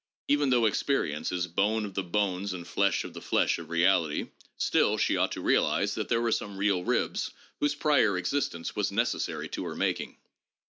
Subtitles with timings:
[0.27, 4.29] Even though experience is bone of the bones and flesh of the flesh of reality,
[4.57, 8.91] still she ought to realize that there were some real ribs whose prior existence was
[8.91, 10.17] necessary to her making.